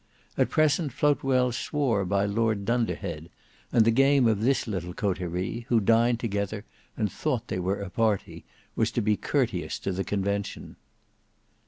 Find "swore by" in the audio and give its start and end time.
1.53-2.25